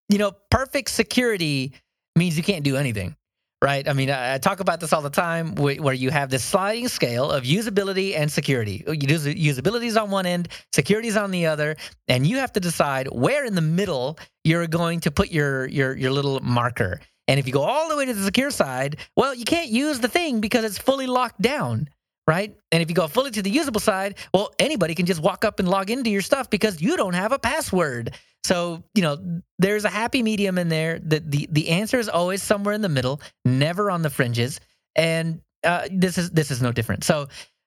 [0.08, 1.72] you know, perfect security
[2.14, 3.16] means you can't do anything
[3.62, 3.88] right?
[3.88, 7.30] I mean, I talk about this all the time where you have this sliding scale
[7.30, 8.84] of usability and security.
[8.86, 11.74] Uh, usability is on one end, security is on the other,
[12.06, 15.96] and you have to decide where in the middle you're going to put your your
[15.96, 17.00] your little marker.
[17.28, 20.00] And if you go all the way to the secure side, well, you can't use
[20.00, 21.88] the thing because it's fully locked down,
[22.26, 22.56] right?
[22.70, 25.58] And if you go fully to the usable side, well, anybody can just walk up
[25.58, 28.14] and log into your stuff because you don't have a password.
[28.44, 31.00] So, you know, there's a happy medium in there.
[31.00, 34.60] The the the answer is always somewhere in the middle, never on the fringes.
[34.94, 37.02] And uh, this is this is no different.
[37.02, 37.26] So,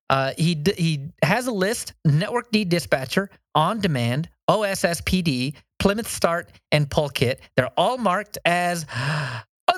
[0.10, 6.90] uh, he he has a list: Network D Dispatcher, On Demand, OSSPD, Plymouth Start, and
[6.90, 7.40] Polkit.
[7.58, 8.86] They're all marked as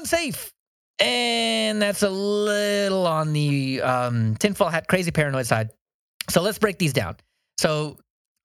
[0.02, 0.52] unsafe,
[1.00, 5.70] and that's a little on the um, tinfoil hat, crazy paranoid side.
[6.30, 7.18] So let's break these down.
[7.58, 7.98] So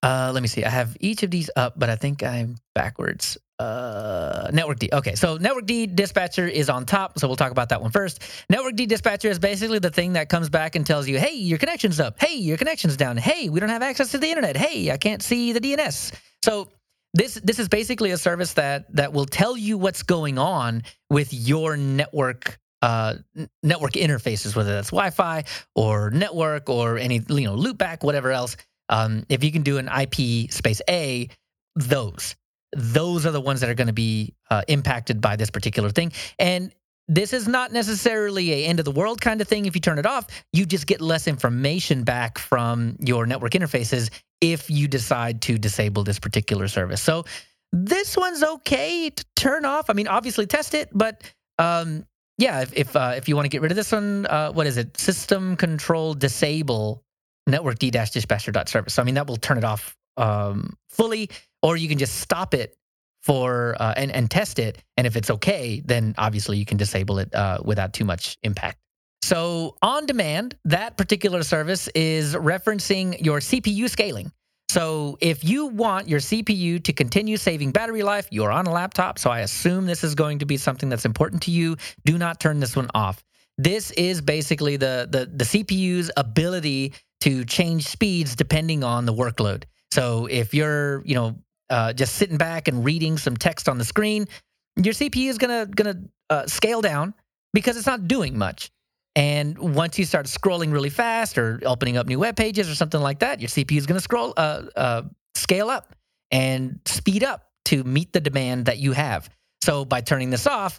[0.03, 0.64] uh, let me see.
[0.64, 3.38] I have each of these up, but I think I'm backwards.
[3.59, 4.90] Uh, Network D.
[4.92, 8.23] Okay, so Network D dispatcher is on top, so we'll talk about that one first.
[8.51, 11.57] Network D dispatcher is basically the thing that comes back and tells you, "Hey, your
[11.57, 12.21] connection's up.
[12.21, 13.16] Hey, your connection's down.
[13.16, 14.59] Hey, we don't have access to the internet.
[14.59, 16.12] Hey, I can't see the DNS."
[16.45, 16.69] So
[17.16, 21.33] this this is basically a service that that will tell you what's going on with
[21.33, 23.14] your network uh,
[23.62, 28.57] network interfaces, whether that's Wi-Fi or network or any you know loopback, whatever else.
[28.88, 31.29] Um, if you can do an IP space A,
[31.74, 32.37] those
[32.72, 36.12] those are the ones that are going to be uh, impacted by this particular thing.
[36.38, 36.74] And
[37.09, 39.66] this is not necessarily a end of the world kind of thing.
[39.66, 44.11] If you turn it off, you just get less information back from your network interfaces
[44.40, 47.03] if you decide to disable this particular service.
[47.03, 47.25] So
[47.72, 49.90] this one's okay to turn off.
[49.90, 51.22] I mean, obviously test it, but
[51.59, 52.05] um,
[52.38, 54.66] yeah, if if, uh, if you want to get rid of this one, uh, what
[54.66, 54.99] is it?
[54.99, 57.03] System control disable
[57.46, 58.94] network d dispatcher service.
[58.94, 61.31] So I mean that will turn it off um, fully,
[61.62, 62.77] or you can just stop it
[63.22, 64.83] for uh, and and test it.
[64.96, 68.79] And if it's okay, then obviously you can disable it uh, without too much impact.
[69.22, 74.31] So on demand, that particular service is referencing your CPU scaling.
[74.68, 79.18] So if you want your CPU to continue saving battery life, you're on a laptop.
[79.18, 81.76] So I assume this is going to be something that's important to you.
[82.05, 83.22] Do not turn this one off.
[83.59, 89.64] This is basically the the, the CPU's ability to change speeds depending on the workload.
[89.92, 91.37] So if you're, you know,
[91.70, 94.29] uh, just sitting back and reading some text on the screen,
[94.76, 97.14] your CPU is gonna gonna uh, scale down
[97.55, 98.70] because it's not doing much.
[99.16, 103.00] And once you start scrolling really fast or opening up new web pages or something
[103.00, 105.02] like that, your CPU is going to scroll, uh, uh,
[105.35, 105.96] scale up
[106.31, 109.31] and speed up to meet the demand that you have.
[109.62, 110.79] So by turning this off,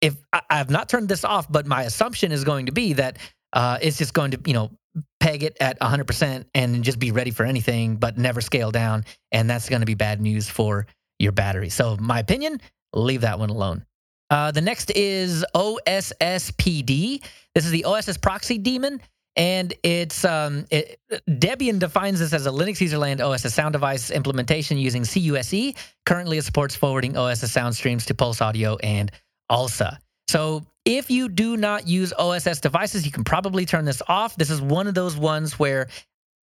[0.00, 3.18] if I, have not turned this off, but my assumption is going to be that
[3.52, 4.70] uh, it's just going to, you know,
[5.18, 9.04] peg it at 100% and just be ready for anything, but never scale down.
[9.32, 10.86] And that's going to be bad news for
[11.18, 11.68] your battery.
[11.68, 12.60] So, my opinion,
[12.92, 13.84] leave that one alone.
[14.30, 17.22] Uh, the next is OSSPD.
[17.54, 19.00] This is the OSS proxy daemon.
[19.36, 24.78] and it's um, it, Debian defines this as a Linux userland OSS sound device implementation
[24.78, 25.74] using CUSE.
[26.04, 29.10] Currently, it supports forwarding OSS sound streams to Pulse Audio and
[29.50, 29.98] ALSA.
[30.28, 34.36] So if you do not use OSS devices, you can probably turn this off.
[34.36, 35.88] This is one of those ones where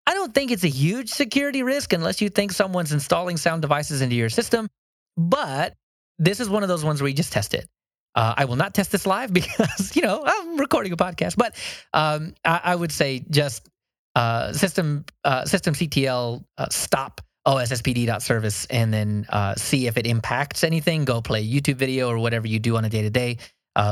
[0.06, 4.02] I don't think it's a huge security risk unless you think someone's installing sound devices
[4.02, 4.68] into your system.
[5.18, 5.76] But
[6.18, 7.68] this is one of those ones where you just test it.
[8.16, 11.56] Uh, I will not test this live because you know I'm recording a podcast, but
[11.94, 13.70] um, I, I, would say just
[14.16, 21.06] uh, system uh, systemctl uh, stop osspd.service and then uh, see if it impacts anything.
[21.06, 23.38] Go play YouTube video or whatever you do on a day to day.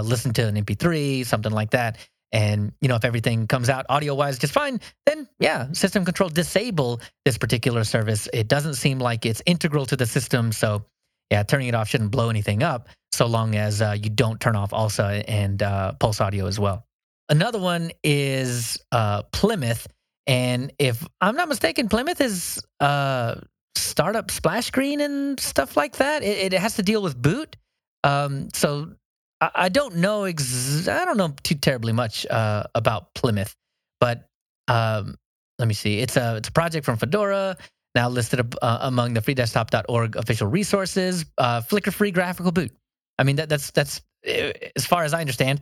[0.03, 1.97] Listen to an MP3, something like that.
[2.34, 6.27] And you know if everything comes out audio wise just fine, then yeah, system control
[6.27, 8.27] disable this particular service.
[8.34, 10.84] It doesn't seem like it's integral to the system, so
[11.32, 14.56] yeah, turning it off shouldn't blow anything up so long as uh, you don't turn
[14.56, 16.86] off ALSA and uh, Pulse Audio as well.
[17.30, 19.88] Another one is uh, Plymouth.
[20.27, 23.36] And if I'm not mistaken, Plymouth is uh,
[23.75, 26.21] startup splash screen and stuff like that.
[26.21, 27.56] It, it has to deal with boot.
[28.03, 28.93] Um, so
[29.41, 30.25] I, I, don't know.
[30.25, 33.56] Ex- I don't know too terribly much uh, about Plymouth,
[33.99, 34.30] but
[34.67, 35.15] um,
[35.58, 35.99] let me see.
[35.99, 37.58] It's a it's a project from Fedora
[37.95, 41.25] now listed uh, among the freedesktop.org official resources.
[41.36, 42.76] Uh, Flicker-free graphical boot.
[43.19, 45.62] I mean, that, that's that's uh, as far as I understand,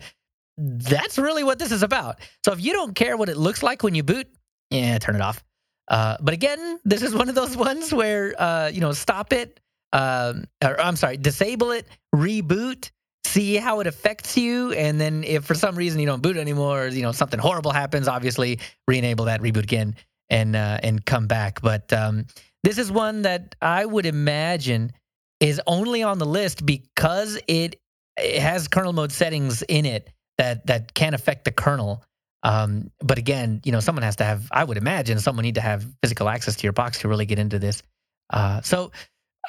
[0.58, 2.20] that's really what this is about.
[2.44, 4.28] So if you don't care what it looks like when you boot,
[4.70, 5.44] yeah, turn it off.
[5.88, 9.60] Uh, but again, this is one of those ones where uh, you know, stop it.
[9.94, 12.92] Um, or I'm sorry, disable it, reboot,
[13.24, 16.86] see how it affects you, and then if for some reason you don't boot anymore,
[16.86, 19.96] or, you know something horrible happens, obviously re-enable that, reboot again,
[20.30, 21.62] and uh, and come back.
[21.62, 22.26] But um,
[22.64, 24.92] this is one that I would imagine
[25.40, 27.80] is only on the list because it,
[28.18, 32.04] it has kernel mode settings in it that that can affect the kernel.
[32.44, 34.48] Um, but again, you know, someone has to have.
[34.52, 37.40] I would imagine someone need to have physical access to your box to really get
[37.40, 37.82] into this.
[38.30, 38.92] Uh, so,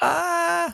[0.01, 0.71] uh,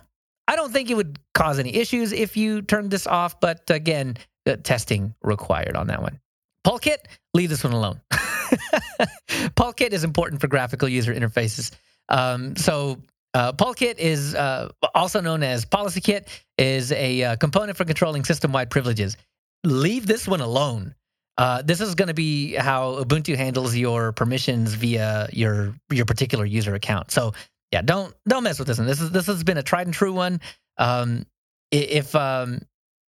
[0.48, 3.40] I don't think it would cause any issues if you turned this off.
[3.40, 4.18] But again,
[4.64, 6.20] testing required on that one.
[6.66, 6.98] Polkit,
[7.34, 8.02] leave this one alone.
[9.56, 11.72] Polkit is important for graphical user interfaces.
[12.10, 13.02] Um, so
[13.34, 18.70] uh, Polkit is uh, also known as PolicyKit, is a uh, component for controlling system-wide
[18.70, 19.18] privileges.
[19.64, 20.94] Leave this one alone.
[21.38, 26.46] Uh, this is going to be how Ubuntu handles your permissions via your your particular
[26.46, 27.10] user account.
[27.12, 27.34] So
[27.72, 28.86] yeah, don't don't mess with this one.
[28.86, 30.42] This is this has been a tried and true one.
[30.78, 31.26] Um,
[31.72, 32.62] if um,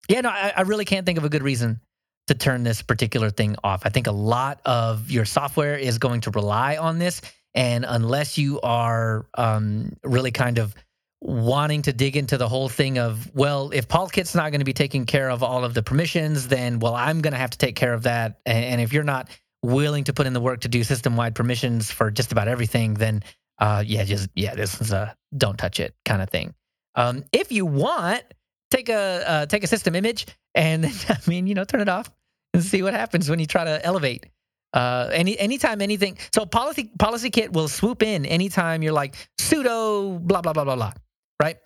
[0.09, 1.81] yeah, no, I, I really can't think of a good reason
[2.29, 3.83] to turn this particular thing off.
[3.85, 7.21] I think a lot of your software is going to rely on this.
[7.55, 10.75] And unless you are um, really kind of
[11.21, 14.73] wanting to dig into the whole thing of, well, if Polkit's not going to be
[14.73, 17.77] taking care of all of the permissions, then, well, I'm going to have to take
[17.77, 18.41] care of that.
[18.45, 19.29] And if you're not
[19.63, 22.95] willing to put in the work to do system wide permissions for just about everything,
[22.95, 23.23] then,
[23.59, 26.55] uh, yeah, just, yeah, this is a don't touch it kind of thing.
[26.97, 28.23] Um, if you want,
[28.71, 32.11] take a uh, take a system image and I mean, you know, turn it off
[32.53, 34.27] and see what happens when you try to elevate.
[34.75, 36.19] Uh, any anytime anything.
[36.35, 40.75] So policy policy kit will swoop in anytime you're like sudo blah blah blah blah
[40.75, 40.93] blah,
[41.41, 41.57] right?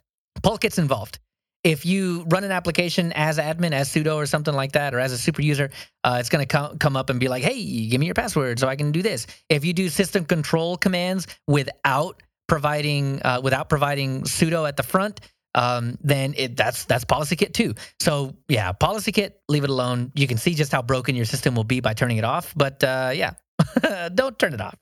[0.42, 1.18] Polkit's involved.
[1.64, 5.12] If you run an application as admin, as sudo or something like that, or as
[5.12, 5.71] a super user,
[6.05, 8.61] uh, it's going to come come up and be like, "Hey, give me your password
[8.61, 13.71] so I can do this." If you do system control commands without providing uh, without
[13.71, 15.21] providing sudo at the front,
[15.54, 17.74] um, then it, that's that's policy kit too.
[18.00, 20.12] So yeah, policy kit, leave it alone.
[20.14, 22.52] You can see just how broken your system will be by turning it off.
[22.56, 23.34] But uh, yeah,
[24.14, 24.76] don't turn it off.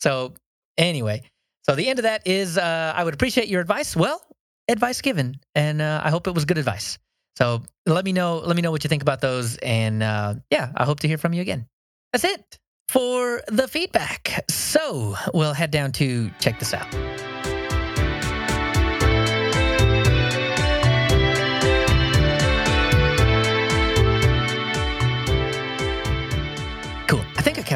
[0.00, 0.34] So
[0.76, 1.22] anyway,
[1.64, 3.96] so the end of that is uh, I would appreciate your advice.
[3.96, 4.20] Well,
[4.68, 6.98] advice given, and uh, I hope it was good advice.
[7.36, 10.72] So let me know let me know what you think about those, and uh, yeah,
[10.76, 11.66] I hope to hear from you again.
[12.12, 14.44] That's it for the feedback.
[14.50, 17.31] So we'll head down to check this out.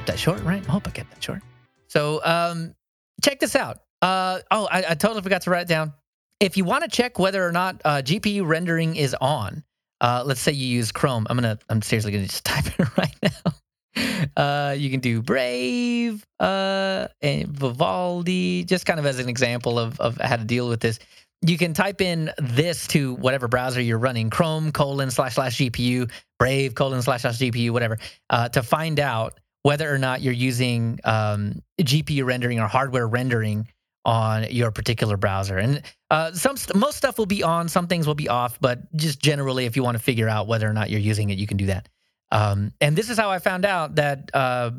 [0.07, 0.67] Kept that short, right?
[0.69, 1.43] I hope I kept that short.
[1.89, 2.75] So um,
[3.23, 3.79] check this out.
[4.03, 5.93] Uh, oh, I, I, totally forgot to write it down.
[6.39, 9.65] If you want to check whether or not uh, GPU rendering is on,
[10.01, 11.27] uh, let's say you use Chrome.
[11.29, 11.59] I'm gonna.
[11.71, 13.53] I'm seriously gonna just type it right now.
[14.37, 19.99] Uh, you can do Brave uh, and Vivaldi, just kind of as an example of
[19.99, 20.99] of how to deal with this
[21.43, 26.11] you can type in this to whatever browser you're running chrome colon slash slash gpu
[26.39, 27.99] brave colon slash slash gpu whatever
[28.31, 33.67] uh, to find out whether or not you're using um, GPU rendering or hardware rendering
[34.05, 35.59] on your particular browser.
[35.59, 39.21] And uh, some most stuff will be on, some things will be off, but just
[39.21, 41.57] generally, if you want to figure out whether or not you're using it, you can
[41.57, 41.89] do that.
[42.31, 44.71] Um, and this is how I found out that uh,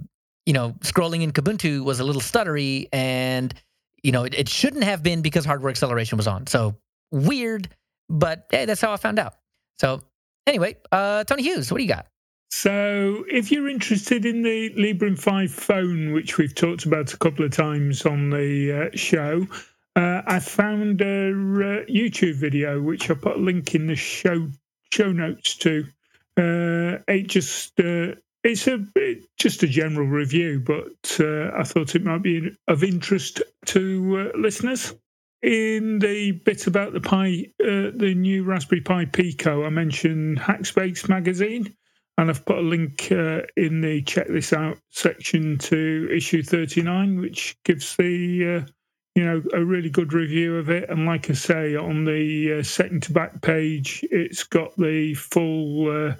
[0.46, 3.54] you know, scrolling in Kubuntu was a little stuttery, and
[4.02, 6.48] you know, it, it shouldn't have been because hardware acceleration was on.
[6.48, 6.78] So
[7.12, 7.68] weird,
[8.08, 9.34] but hey, that's how I found out.
[9.80, 10.02] So
[10.48, 12.08] anyway, uh, Tony Hughes, what do you got?
[12.50, 17.44] So, if you're interested in the Librem 5 phone, which we've talked about a couple
[17.44, 19.46] of times on the uh, show,
[19.98, 24.48] uh, I found a uh, YouTube video which I'll put a link in the show
[24.92, 25.88] show notes to.
[26.38, 31.96] Uh, it just uh, it's a it, just a general review, but uh, I thought
[31.96, 34.94] it might be of interest to listeners.
[35.42, 41.76] In the bit about the Pi, the new Raspberry Pi Pico, I mentioned Hackspace magazine
[42.18, 47.20] and I've put a link uh, in the check this out section to issue 39,
[47.20, 48.72] which gives the uh,
[49.16, 50.90] you know a really good review of it.
[50.90, 55.90] And like I say, on the uh, second to back page, it's got the full
[55.90, 56.16] uh,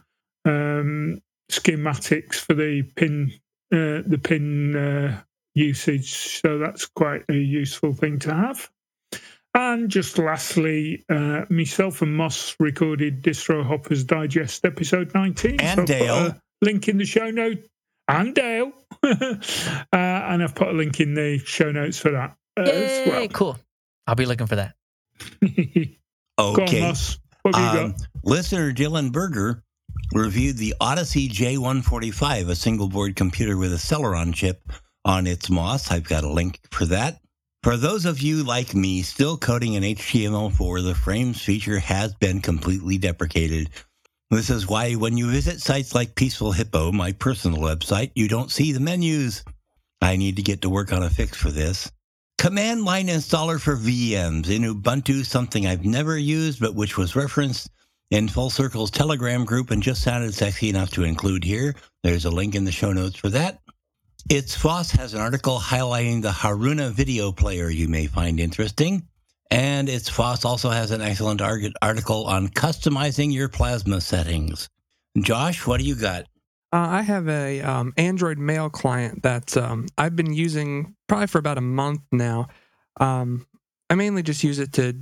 [0.46, 1.22] um,
[1.52, 3.32] schematics for the pin
[3.72, 5.22] uh, the pin uh,
[5.56, 6.42] usage.
[6.42, 8.70] So that's quite a useful thing to have.
[9.58, 15.60] And just lastly, uh, myself and Moss recorded Distro Hoppers Digest episode 19.
[15.60, 16.36] And so Dale.
[16.62, 17.66] link in the show note.
[18.08, 18.72] And Dale.
[19.04, 19.16] uh,
[19.92, 23.28] and I've put a link in the show notes for that uh, as well.
[23.30, 23.58] Cool.
[24.06, 24.76] I'll be looking for that.
[26.40, 26.94] okay.
[27.44, 29.64] On, um, listener Dylan Berger
[30.14, 34.62] reviewed the Odyssey J145, a single board computer with a Celeron chip
[35.04, 35.90] on its MOS.
[35.90, 37.22] I've got a link for that.
[37.68, 42.40] For those of you like me still coding in HTML4, the frames feature has been
[42.40, 43.72] completely deprecated.
[44.32, 48.52] This is why when you visit sites like Peaceful Hippo, my personal website, you don't
[48.52, 49.44] see the menus.
[50.00, 51.92] I need to get to work on a fix for this.
[52.38, 57.70] Command line installer for VMs in Ubuntu, something I've never used, but which was referenced
[58.12, 61.76] in Full Circle's Telegram group and just sounded sexy enough to include here.
[62.02, 63.60] There's a link in the show notes for that.
[64.30, 69.08] It's FOSS has an article highlighting the Haruna video player you may find interesting.
[69.50, 74.68] And It's FOSS also has an excellent article on customizing your plasma settings.
[75.18, 76.24] Josh, what do you got?
[76.74, 81.38] Uh, I have a um, Android mail client that um, I've been using probably for
[81.38, 82.48] about a month now.
[83.00, 83.48] Um,
[83.90, 84.94] I mainly just use it to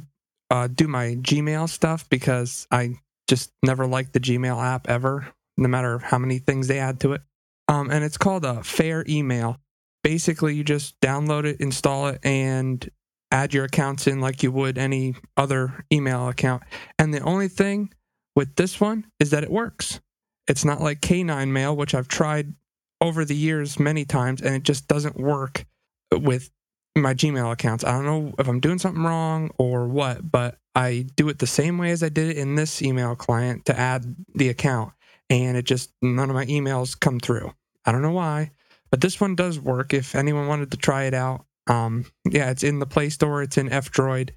[0.51, 2.97] uh, do my Gmail stuff because I
[3.27, 7.13] just never liked the Gmail app ever, no matter how many things they add to
[7.13, 7.21] it
[7.67, 9.57] um, and it's called a FairEmail.
[10.03, 12.87] Basically, you just download it, install it, and
[13.31, 16.63] add your accounts in like you would any other email account.
[16.99, 17.91] And the only thing
[18.35, 19.99] with this one is that it works.
[20.47, 22.53] It's not like K9 Mail, which I've tried
[23.01, 25.65] over the years many times, and it just doesn't work
[26.11, 26.51] with
[26.95, 27.83] my Gmail accounts.
[27.83, 31.47] I don't know if I'm doing something wrong or what, but I do it the
[31.47, 34.93] same way as I did it in this email client to add the account
[35.29, 37.53] and it just none of my emails come through.
[37.85, 38.51] I don't know why,
[38.91, 39.93] but this one does work.
[39.93, 43.41] If anyone wanted to try it out, um, yeah, it's in the Play Store.
[43.41, 44.31] It's in F-Droid.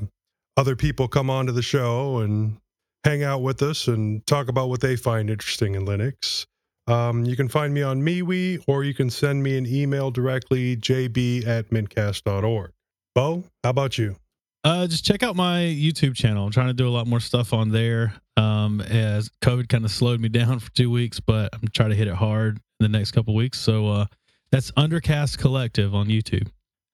[0.56, 2.56] other people come onto the show and
[3.04, 6.46] hang out with us and talk about what they find interesting in Linux.
[6.86, 10.76] Um, you can find me on MeWe or you can send me an email directly,
[10.76, 12.72] jb at mintcast.org.
[13.14, 14.16] Bo, how about you?
[14.64, 16.44] Uh, just check out my YouTube channel.
[16.44, 18.14] I'm trying to do a lot more stuff on there.
[18.36, 21.96] Um, as COVID kind of slowed me down for two weeks, but I'm trying to
[21.96, 23.58] hit it hard in the next couple weeks.
[23.58, 24.06] So uh,
[24.50, 26.48] that's Undercast Collective on YouTube.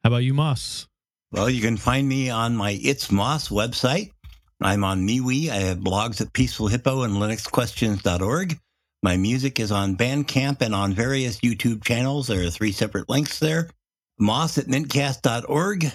[0.05, 0.87] How about you, Moss?
[1.33, 4.11] Well, you can find me on my It's Moss website.
[4.61, 5.49] I'm on MeWe.
[5.49, 8.59] I have blogs at Peaceful Hippo and LinuxQuestions.org.
[9.03, 12.27] My music is on Bandcamp and on various YouTube channels.
[12.27, 13.71] There are three separate links there.
[14.19, 15.87] moss at mintcast.org.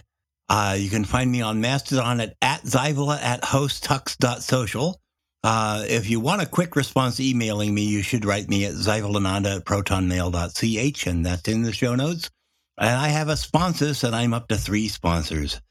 [0.50, 5.00] Uh, you can find me on Mastodon at, at Zyvola at hostux.social.
[5.44, 9.58] Uh, if you want a quick response emailing me, you should write me at zyvolananda
[9.58, 12.32] at protonmail.ch, and that's in the show notes.
[12.80, 15.62] And I have a sponsors, and I'm up to three sponsors.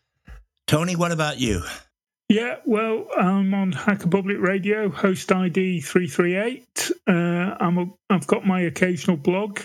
[0.69, 1.63] Tony, what about you?
[2.29, 6.91] Yeah, well, I'm on Hacker Public Radio, host ID 338.
[7.07, 9.61] Uh, I'm a, I've got my occasional blog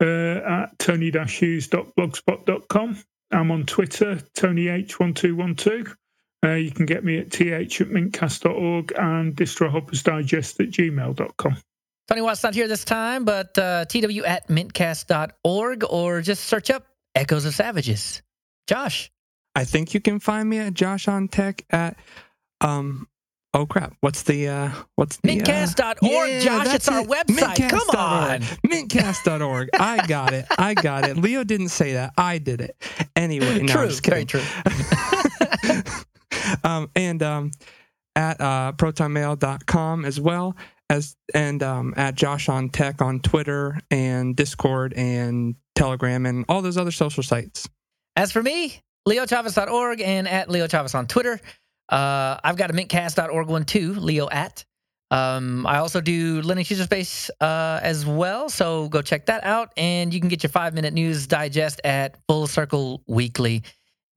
[0.00, 2.98] uh, at tony-hughes.blogspot.com.
[3.30, 5.94] I'm on Twitter, TonyH1212.
[6.42, 11.56] Uh, you can get me at th at mintcast.org and distrohoppersdigest at gmail.com.
[12.08, 16.86] Tony Watt's not here this time, but uh, tw at mintcast.org or just search up
[17.14, 18.22] Echoes of Savages.
[18.66, 19.12] Josh.
[19.54, 21.96] I think you can find me at Josh on Tech at
[22.60, 23.08] um
[23.54, 23.94] oh crap.
[24.00, 26.74] What's the uh what's the Mintcast.org, yeah, Josh.
[26.74, 27.08] It's our it.
[27.08, 27.70] website.
[27.70, 27.96] Come Mintcast.org.
[27.96, 28.40] on.
[28.66, 29.70] Mintcast.org.
[29.74, 30.46] I got it.
[30.58, 31.16] I got it.
[31.16, 32.12] Leo didn't say that.
[32.16, 32.76] I did it.
[33.16, 33.90] Anyway, no, true.
[34.04, 34.42] Very true.
[36.64, 37.50] um, and um,
[38.16, 40.56] at uh, protonmail.com as well
[40.88, 46.62] as and um, at Josh on Tech on Twitter and Discord and Telegram and all
[46.62, 47.68] those other social sites.
[48.16, 51.40] As for me, leochavez.org and at Leo Chavez on Twitter.
[51.88, 54.64] Uh, I've got a mintcast.org one too, Leo at.
[55.10, 59.72] Um, I also do Linux user space uh, as well, so go check that out.
[59.76, 63.64] And you can get your five minute news digest at Full Circle Weekly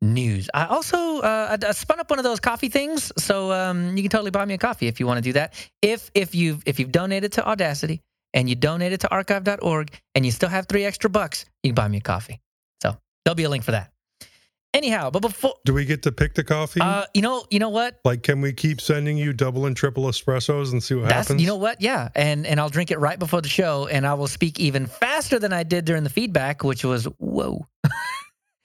[0.03, 0.49] News.
[0.53, 4.03] I also uh, I, I spun up one of those coffee things, so um, you
[4.03, 5.53] can totally buy me a coffee if you want to do that.
[5.81, 8.01] If if you've if you've donated to Audacity
[8.33, 11.87] and you donated to Archive.org and you still have three extra bucks, you can buy
[11.87, 12.39] me a coffee.
[12.81, 13.92] So there'll be a link for that.
[14.73, 16.81] Anyhow, but before Do we get to pick the coffee?
[16.81, 17.99] uh, you know, you know what?
[18.03, 21.41] like, can we keep sending you double and triple espressos and see what That's happens?
[21.41, 21.79] you know what?
[21.79, 24.87] Yeah, and and I'll drink it right before the show, and I will speak even
[24.87, 27.67] faster than I did during the feedback, which was whoa.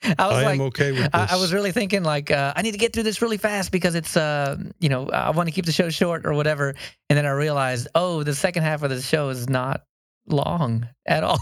[0.03, 1.31] I was I like, am okay with this.
[1.31, 3.71] I, I was really thinking like uh, I need to get through this really fast
[3.71, 6.73] because it's uh you know I want to keep the show short or whatever,
[7.09, 9.83] and then I realized oh the second half of the show is not
[10.27, 11.37] long at all.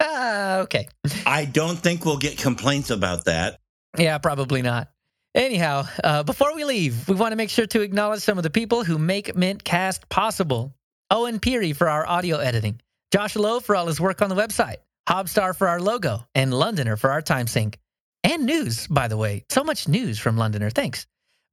[0.02, 0.88] okay,
[1.26, 3.58] I don't think we'll get complaints about that.
[3.96, 4.90] Yeah, probably not.
[5.34, 8.50] Anyhow, uh, before we leave, we want to make sure to acknowledge some of the
[8.50, 10.74] people who make Mintcast possible.
[11.10, 12.80] Owen Peary for our audio editing,
[13.12, 14.76] Josh Lowe for all his work on the website,
[15.08, 17.78] Hobstar for our logo, and Londoner for our time sync.
[18.24, 19.44] And news, by the way.
[19.48, 20.70] So much news from Londoner.
[20.70, 21.06] Thanks.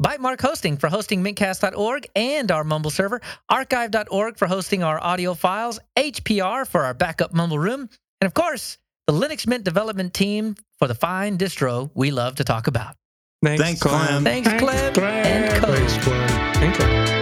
[0.04, 5.80] Bytemark Hosting for hosting mintcast.org and our Mumble server, archive.org for hosting our audio files,
[5.98, 7.88] HPR for our backup Mumble room,
[8.20, 8.78] and of course,
[9.08, 12.96] the Linux Mint development team for the fine distro we love to talk about.
[13.44, 14.24] Thanks, Thanks, Clem.
[14.24, 15.06] Thanks, Thanks, Clem Clem.
[15.26, 15.74] and Co.
[15.76, 16.54] Thanks, Glenn.
[16.56, 17.16] Thank you.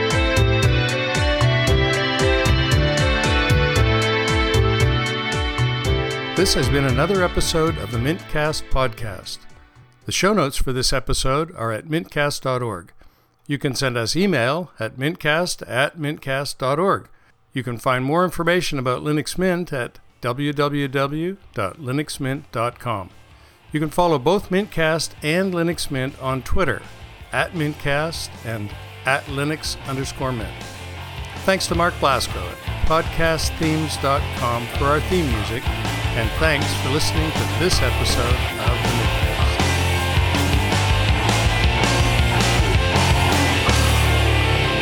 [6.35, 9.37] This has been another episode of the Mintcast podcast.
[10.05, 12.91] The show notes for this episode are at mintcast.org.
[13.47, 17.07] You can send us email at mintcast at mintcast.org.
[17.53, 23.09] You can find more information about Linux Mint at www.linuxmint.com.
[23.71, 26.81] You can follow both Mintcast and Linux Mint on Twitter
[27.31, 28.69] at Mintcast and
[29.05, 30.53] at Linux underscore Mint.
[31.45, 32.57] Thanks to Mark Blasco at
[32.87, 35.67] podcastthemes.com for our theme music,
[36.15, 39.59] and thanks for listening to this episode of the Mintcast.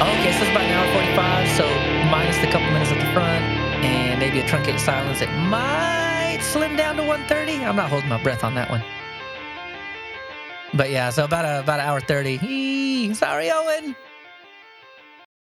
[0.02, 1.66] Okay, so it's about an hour 45, so
[2.12, 3.61] minus the couple minutes at the front
[4.22, 7.66] maybe a truncated silence, it might slim down to 130.
[7.66, 8.84] I'm not holding my breath on that one.
[10.76, 12.38] But yeah, so about a, about an hour 30.
[12.44, 13.96] Eee, sorry, Owen.